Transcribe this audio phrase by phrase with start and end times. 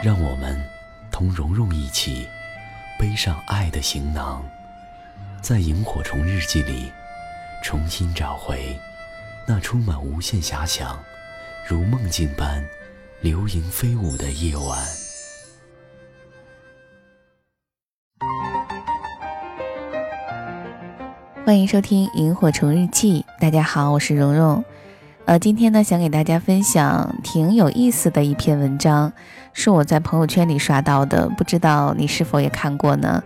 [0.00, 0.56] 让我们
[1.10, 2.28] 同蓉蓉一起
[3.00, 4.44] 背上爱的行囊，
[5.42, 6.92] 在萤火虫日记里
[7.64, 8.78] 重新找回
[9.44, 10.96] 那充满无限遐想、
[11.66, 12.64] 如梦境般
[13.22, 14.78] 流萤飞舞的夜晚。
[21.44, 24.64] 欢迎收听《萤火虫日记》，大家好，我是蓉蓉。
[25.28, 29.12] 呃，今天呢，想给大家分享挺有意思的一篇文章，
[29.52, 33.22] 是我在朋友圈里刷到的，不知道你是否也看过呢？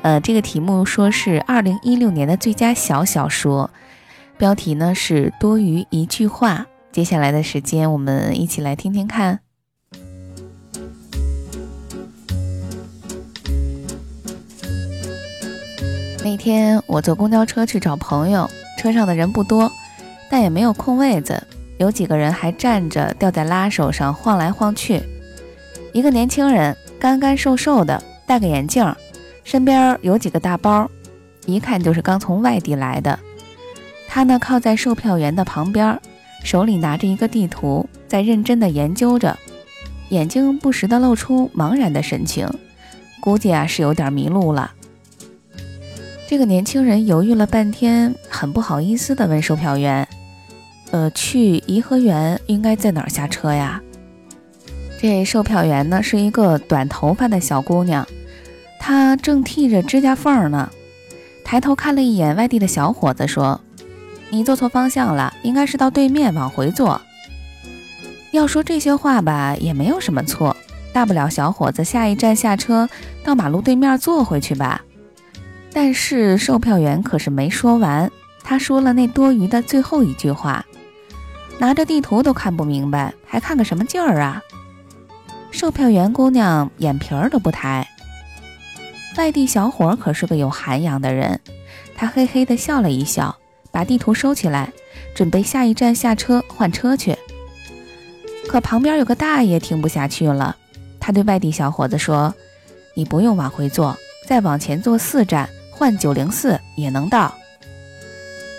[0.00, 3.68] 呃，这个题目说是二零一六年的最佳小小说，
[4.38, 6.64] 标题呢是多余一句话。
[6.90, 9.40] 接下来的时间，我们一起来听听看。
[16.24, 19.70] 那天我坐公交车去找朋友，车上的人不多。
[20.30, 21.42] 但也没有空位子，
[21.78, 25.02] 有几个人还站着，吊在拉手上晃来晃去。
[25.92, 28.94] 一个年轻人，干干瘦瘦的，戴个眼镜，
[29.44, 30.90] 身边有几个大包，
[31.46, 33.18] 一看就是刚从外地来的。
[34.08, 35.98] 他呢靠在售票员的旁边，
[36.44, 39.36] 手里拿着一个地图，在认真的研究着，
[40.10, 42.48] 眼睛不时的露出茫然的神情，
[43.20, 44.72] 估计啊是有点迷路了。
[46.28, 50.06] 这个年轻人犹豫了半天，很不好意思地问售票员。
[50.96, 53.82] 呃，去颐和园应该在哪儿下车呀？
[54.98, 58.06] 这售票员呢是一个短头发的小姑娘，
[58.80, 60.70] 她正剃着指甲缝呢，
[61.44, 63.60] 抬头看了一眼外地的小伙子，说
[64.30, 66.98] ：“你坐错方向了，应该是到对面往回坐。”
[68.32, 70.56] 要说这些话吧，也没有什么错，
[70.94, 72.88] 大不了小伙子下一站下车
[73.22, 74.80] 到马路对面坐回去吧。
[75.74, 78.10] 但是售票员可是没说完，
[78.42, 80.64] 他说了那多余的最后一句话。
[81.58, 84.42] 拿着地图都看不明白，还看个什么劲儿啊！
[85.50, 87.88] 售票员姑娘眼皮儿都不抬。
[89.16, 91.40] 外地小伙可是个有涵养的人，
[91.96, 93.34] 他嘿嘿地笑了一笑，
[93.70, 94.70] 把地图收起来，
[95.14, 97.16] 准备下一站下车换车去。
[98.46, 100.54] 可旁边有个大爷听不下去了，
[101.00, 102.34] 他对外地小伙子说
[102.94, 103.96] ：“你不用往回坐，
[104.26, 107.34] 再往前坐四站换九零四也能到。”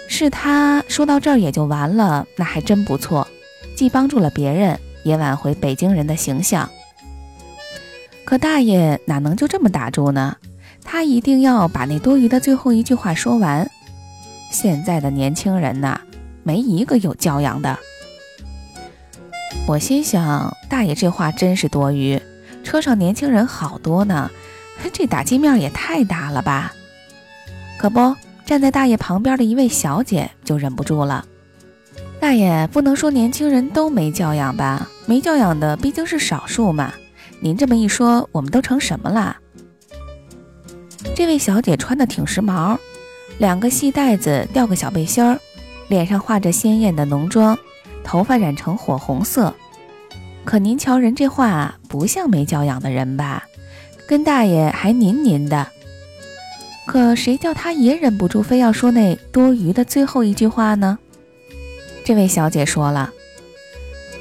[0.07, 3.27] 是他说到这儿也就完了，那还真不错，
[3.75, 6.69] 既帮助了别人，也挽回北京人的形象。
[8.25, 10.37] 可大爷哪能就这么打住呢？
[10.83, 13.69] 他一定要把那多余的最后一句话说完。
[14.49, 15.99] 现在的年轻人呐，
[16.43, 17.77] 没一个有教养的。
[19.67, 22.21] 我心想，大爷这话真是多余，
[22.63, 24.31] 车上年轻人好多呢，
[24.93, 26.73] 这打击面也太大了吧？
[27.77, 28.15] 可不。
[28.47, 31.25] 站在大爷旁边的一位小姐就忍不住了
[32.17, 34.89] ：“大爷，不能说年轻人都没教养吧？
[35.05, 36.93] 没教养的毕竟是少数嘛。
[37.41, 39.35] 您这么一说，我们都成什么了？”
[41.13, 42.77] 这位小姐穿的挺时髦，
[43.37, 45.37] 两个细带子吊个小背心儿，
[45.89, 47.59] 脸上画着鲜艳的浓妆，
[48.01, 49.53] 头发染成火红色。
[50.45, 53.43] 可您瞧人这话，不像没教养的人吧？
[54.07, 55.67] 跟大爷还您您的。
[56.87, 60.97] 可谁叫他也忍不住非要说那多余的最后一句话呢？
[62.05, 63.11] 这位小姐说了：“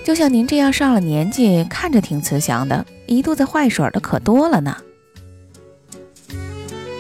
[0.05, 4.77] 就像您这样上了年纪，看着挺慈祥的，一肚子坏水的可多了呢。”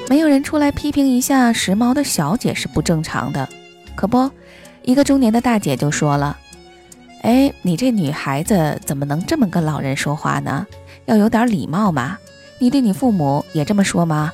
[0.09, 3.48] 没有人出来批评一下时髦的小姐是不正常的。
[3.97, 4.31] 可不，
[4.83, 6.38] 一个中年的大姐就说了
[7.22, 10.65] ：“哎，你这女孩子怎么能这么跟老人说话呢？
[11.06, 12.19] 要有点礼貌嘛！
[12.60, 14.33] 你对你父母也这么说吗？”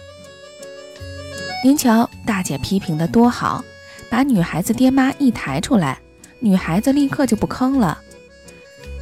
[1.65, 3.65] 您瞧，大姐批评的多好，
[4.11, 5.97] 把女孩子爹妈一抬出来，
[6.41, 7.99] 女孩子立刻就不吭了。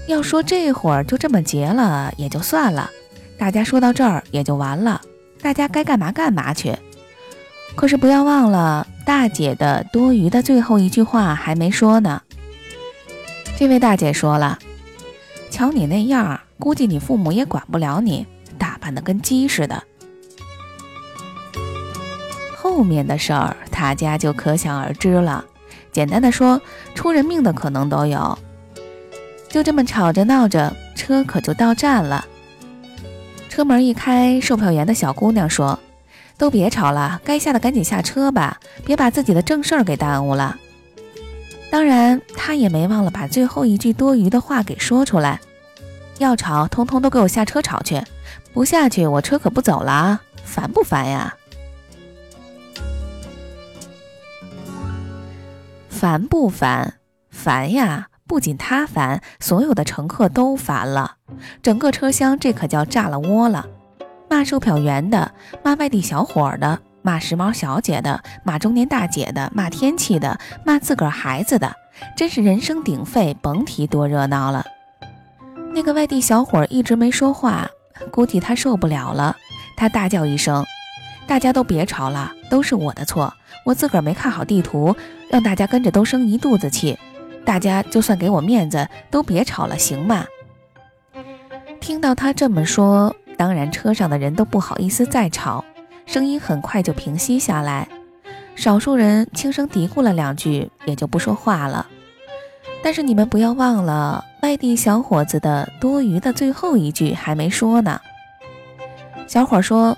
[0.06, 2.90] 要说这会儿就这么结了也就算了，
[3.38, 5.00] 大家说到这儿也就完了，
[5.40, 6.76] 大家该干嘛干嘛去。
[7.74, 12.20] 可是不要忘了，大姐的多余的最后一句话还没说呢。
[13.56, 14.58] 这位大姐说了
[15.50, 18.26] ：“瞧你那样，估计你父母也管不了你，
[18.58, 19.82] 打扮的跟鸡似的。”
[22.62, 25.42] 后面的事儿，大家就可想而知了。
[25.90, 26.60] 简单的说，
[26.94, 28.38] 出人命的可能都有。
[29.48, 32.26] 就这么吵着闹着，车可就到站了。
[33.48, 35.78] 车门一开，售票员的小姑娘说
[36.36, 40.58] ：“都别吵了，该下的赶紧下车吧，别把自己的正事儿给耽误了。”
[41.72, 45.40] 当然，她也没忘了把最后一句多余的话给说出来
[46.18, 48.02] ：“要吵，通通都给我下车吵去！
[48.52, 50.20] 不下去，我车可不走了啊！
[50.44, 51.34] 烦不烦呀？
[56.00, 56.94] 烦不烦？
[57.28, 58.08] 烦呀！
[58.26, 61.16] 不仅他烦，所有的乘客都烦了。
[61.62, 63.66] 整个车厢这可叫炸了窝了，
[64.30, 65.30] 骂售票员的，
[65.62, 71.70] 骂外地小伙的，骂时髦小姐的，骂中年大姐的，骂天气的，骂自个儿孩子的，
[72.16, 74.64] 真是人声鼎沸，甭提多热闹了。
[75.74, 77.68] 那个外地小伙一直没说话，
[78.10, 79.36] 估计他受不了了，
[79.76, 80.64] 他大叫一声
[81.28, 83.34] ：“大家都别吵了，都是我的错，
[83.70, 84.96] 我自个儿没看好地图，
[85.28, 86.98] 让大家跟着都生一肚子气。
[87.44, 90.26] 大家就算给我面子，都别吵了，行吗？”
[91.80, 95.64] 听到他这么说，当然车上的人都不好意思再吵，
[96.04, 97.86] 声音很快就平息下来。
[98.56, 101.86] 少数人轻声嘀咕了两句，也就不说话了。
[102.82, 108.00] 但是你们不要忘了，外地小伙子的多余的最后一句还没说呢。
[109.28, 109.96] 小伙说：“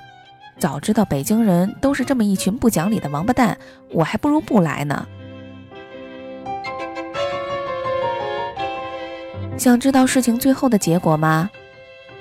[0.63, 3.59] 早知道北京人都是这么一群不讲理的王八蛋，
[3.91, 5.09] 我还不如不来呢。”
[9.59, 11.51] 想知道事情最后的结果吗？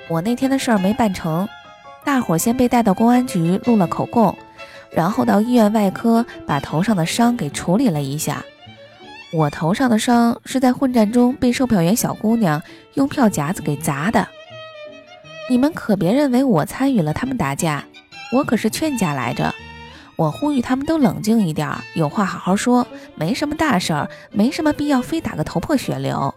[0.08, 1.48] 我那天的事儿没办成，
[2.04, 4.36] 大伙先被带到公安局录了口供，
[4.90, 8.42] 然后到医院外科把头上的伤给处理了一下。
[9.32, 12.60] 我头上的伤是在混战中被售票员小姑娘
[12.94, 14.26] 用票夹子给砸的。
[15.48, 17.84] 你们可别认为我参与了他们打架，
[18.32, 19.54] 我可是劝架来着。
[20.16, 26.34] 我呼吁他们都冷静一点，有话好好说，没什么大事儿，没什么必要非打个头破血流。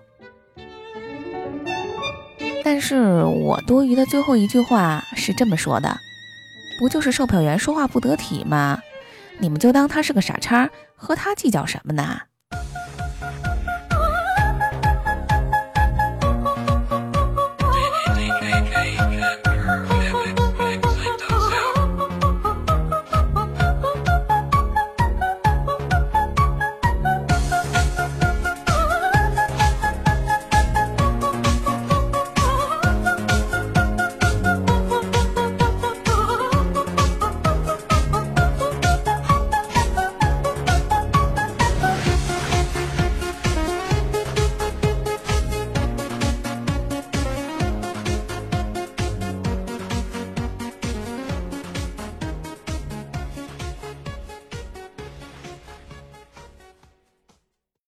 [2.63, 5.97] 但是我多余的最后一句话是这么说的，
[6.79, 8.81] 不就是售票员说话不得体吗？
[9.37, 12.21] 你们就当他是个傻叉，和他计较什么呢？